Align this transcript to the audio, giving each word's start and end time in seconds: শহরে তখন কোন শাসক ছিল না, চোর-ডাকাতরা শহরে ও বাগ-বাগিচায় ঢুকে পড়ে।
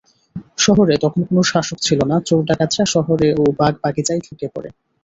শহরে 0.57 0.95
তখন 0.97 1.21
কোন 1.29 1.37
শাসক 1.43 1.77
ছিল 1.81 1.99
না, 2.05 2.17
চোর-ডাকাতরা 2.27 2.85
শহরে 2.93 3.29
ও 3.33 3.53
বাগ-বাগিচায় 3.59 4.21
ঢুকে 4.25 4.47
পড়ে। 4.53 4.69